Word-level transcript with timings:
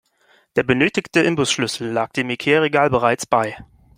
Der 0.55 0.63
benötigte 0.63 1.19
Imbusschlüssel 1.21 1.89
lag 1.91 2.11
dem 2.13 2.31
Ikea-Regal 2.31 2.89
bereits 2.89 3.27
bei. 3.27 3.55